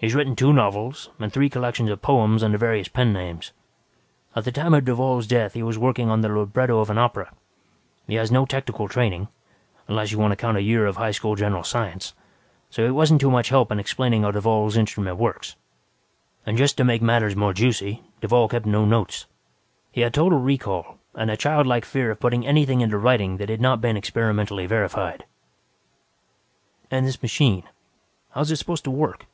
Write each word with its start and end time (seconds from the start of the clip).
He 0.00 0.06
has 0.06 0.14
written 0.14 0.36
two 0.36 0.52
novels 0.52 1.10
and 1.18 1.32
three 1.32 1.50
collections 1.50 1.90
of 1.90 2.00
poems 2.00 2.44
under 2.44 2.56
various 2.56 2.86
pen 2.86 3.12
names. 3.12 3.50
At 4.36 4.44
the 4.44 4.52
time 4.52 4.72
of 4.72 4.84
Duvall's 4.84 5.26
death, 5.26 5.54
he 5.54 5.62
was 5.64 5.76
working 5.76 6.08
on 6.08 6.20
the 6.20 6.28
libretto 6.28 6.78
of 6.78 6.88
an 6.88 6.98
opera. 6.98 7.32
He 8.06 8.14
has 8.14 8.28
had 8.28 8.34
no 8.34 8.46
technical 8.46 8.86
training, 8.86 9.26
unless 9.88 10.12
you 10.12 10.18
want 10.20 10.30
to 10.30 10.36
count 10.36 10.56
a 10.56 10.62
year 10.62 10.86
of 10.86 10.98
high 10.98 11.10
school 11.10 11.34
general 11.34 11.64
science. 11.64 12.14
So 12.70 12.84
he 12.84 12.92
wasn't 12.92 13.20
too 13.20 13.28
much 13.32 13.48
help 13.48 13.72
in 13.72 13.80
explaining 13.80 14.22
how 14.22 14.30
Duvall's 14.30 14.76
instrument 14.76 15.16
works. 15.16 15.56
"And, 16.46 16.56
just 16.56 16.76
to 16.76 16.84
make 16.84 17.02
matters 17.02 17.34
more 17.34 17.52
juicy, 17.52 18.04
Duvall 18.20 18.46
kept 18.46 18.66
no 18.66 18.84
notes. 18.84 19.26
He 19.90 20.02
had 20.02 20.14
total 20.14 20.38
recall 20.38 20.98
and 21.16 21.28
a 21.28 21.36
childlike 21.36 21.84
fear 21.84 22.12
of 22.12 22.20
putting 22.20 22.46
anything 22.46 22.82
into 22.82 22.98
writing 22.98 23.38
that 23.38 23.48
had 23.48 23.60
not 23.60 23.80
been 23.80 23.96
experimentally 23.96 24.64
verified." 24.66 25.24
"And 26.88 27.04
this 27.04 27.20
machine, 27.20 27.64
how 28.30 28.42
is 28.42 28.52
it 28.52 28.58
supposed 28.60 28.84
to 28.84 28.92
work?" 28.92 29.26